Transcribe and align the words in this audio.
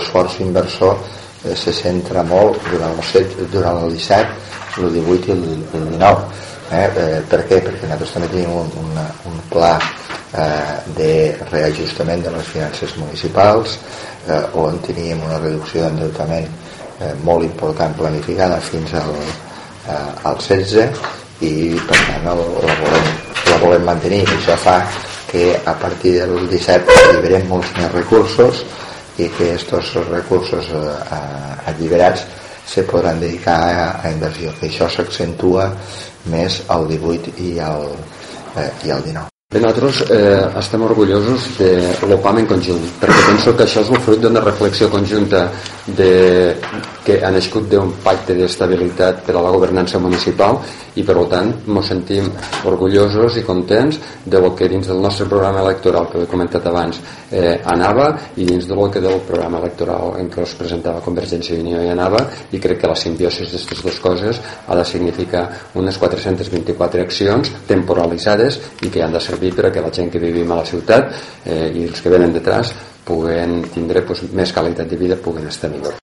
l'esforç 0.00 0.40
inversor 0.42 0.96
eh, 1.44 1.54
se 1.54 1.72
centra 1.76 2.24
molt 2.26 2.58
durant 2.72 2.96
el, 2.96 3.04
7, 3.12 3.48
durant 3.52 3.84
el 3.84 3.94
17, 3.94 4.38
el 4.80 4.94
18 4.96 5.28
i 5.28 5.36
el, 5.36 5.44
el 5.76 5.90
19. 5.94 6.46
Eh? 6.70 6.86
Eh, 6.86 7.20
per 7.28 7.44
què? 7.46 7.58
Perquè 7.62 7.86
nosaltres 7.86 8.16
també 8.16 8.32
tenim 8.32 8.52
un, 8.54 8.70
un, 8.80 8.98
un 9.30 9.38
pla 9.50 9.74
eh, 10.32 10.74
de 10.96 11.12
reajustament 11.50 12.22
de 12.24 12.34
les 12.34 12.52
finances 12.54 12.96
municipals 12.98 13.78
eh, 14.28 14.42
on 14.54 14.78
teníem 14.86 15.22
una 15.26 15.40
reducció 15.40 15.86
d'endeutament 15.86 16.46
eh, 17.00 17.14
molt 17.26 17.46
important 17.46 17.96
planificada 17.98 18.60
fins 18.62 18.94
al, 18.94 19.14
eh, 19.88 20.28
al 20.30 20.38
16 20.38 21.02
i 21.46 21.54
per 21.88 21.96
tant 21.96 22.28
el, 22.34 22.44
la, 22.66 22.76
volem, 22.84 23.10
la 23.48 23.58
volem 23.64 23.88
mantenir 23.88 24.22
això 24.28 24.58
fa 24.60 24.78
que 25.30 25.54
a 25.64 25.74
partir 25.78 26.18
del 26.20 26.48
17 26.50 27.00
alliberem 27.08 27.50
molts 27.50 27.70
més 27.78 27.90
recursos 27.94 28.64
i 29.18 29.28
que 29.28 29.50
aquests 29.54 29.96
recursos 30.10 30.70
eh, 30.76 31.72
alliberats 31.72 32.26
se 32.70 32.84
podran 32.86 33.18
dedicar 33.20 33.58
a, 33.58 33.88
a 34.04 34.12
inversió 34.14 34.54
que 34.60 34.68
això 34.70 34.86
s'accentua 34.90 35.72
més 36.30 36.62
al 36.68 36.86
18 36.88 37.34
i 37.42 37.58
al, 37.64 37.90
eh, 38.56 38.70
i 38.86 38.94
al 38.94 39.02
19 39.02 39.30
Bé, 39.50 39.58
nosaltres 39.58 40.04
eh, 40.14 40.46
estem 40.60 40.82
orgullosos 40.86 41.48
de 41.56 41.70
l'OPAM 42.06 42.36
en 42.38 42.44
conjunt, 42.52 42.84
perquè 43.00 43.22
penso 43.32 43.54
que 43.58 43.64
això 43.64 43.82
és 43.82 43.88
el 43.90 43.98
fruit 44.04 44.20
d'una 44.22 44.44
reflexió 44.44 44.86
conjunta 44.92 45.40
de, 45.86 46.56
que 47.04 47.20
ha 47.24 47.30
nascut 47.32 47.68
d'un 47.70 47.92
pacte 48.04 48.34
d'estabilitat 48.36 49.24
per 49.26 49.36
a 49.36 49.42
la 49.42 49.52
governança 49.54 49.98
municipal 49.98 50.60
i 50.98 51.04
per 51.06 51.16
tant 51.30 51.52
ens 51.66 51.88
sentim 51.90 52.26
orgullosos 52.68 53.36
i 53.38 53.44
contents 53.46 53.98
de 54.24 54.40
lo 54.42 54.52
que 54.56 54.68
dins 54.68 54.88
del 54.90 55.00
nostre 55.00 55.26
programa 55.26 55.62
electoral 55.62 56.08
que 56.10 56.22
he 56.22 56.30
comentat 56.30 56.66
abans 56.66 57.00
eh, 57.30 57.60
anava 57.64 58.10
i 58.36 58.44
dins 58.44 58.66
de 58.66 58.74
lo 58.74 58.88
que 58.90 59.00
del 59.00 59.20
programa 59.26 59.60
electoral 59.62 60.18
en 60.20 60.30
què 60.30 60.42
es 60.42 60.54
presentava 60.58 61.04
Convergència 61.04 61.56
i 61.56 61.64
Unió 61.64 61.82
i 61.82 61.90
anava 61.94 62.24
i 62.52 62.60
crec 62.60 62.82
que 62.82 62.90
la 62.90 62.98
simbiosi 62.98 63.46
d'aquestes 63.46 63.82
dues 63.84 64.00
coses 64.02 64.40
ha 64.66 64.76
de 64.76 64.84
significar 64.84 65.46
unes 65.80 65.98
424 65.98 67.06
accions 67.06 67.52
temporalitzades 67.68 68.60
i 68.82 68.90
que 68.90 69.02
han 69.02 69.14
de 69.14 69.20
servir 69.22 69.54
per 69.54 69.68
a 69.68 69.72
que 69.72 69.84
la 69.84 69.92
gent 69.94 70.10
que 70.10 70.22
vivim 70.22 70.50
a 70.50 70.62
la 70.62 70.68
ciutat 70.68 71.14
eh, 71.44 71.70
i 71.70 71.86
els 71.88 72.00
que 72.00 72.12
venen 72.12 72.34
detrás 72.34 72.74
puguen 73.06 73.60
tindre 73.74 74.02
pues, 74.06 74.24
més 74.36 74.52
qualitat 74.52 74.90
de 74.90 74.98
vida, 75.00 75.18
puguen 75.20 75.48
estar 75.50 75.70
millor. 75.72 75.96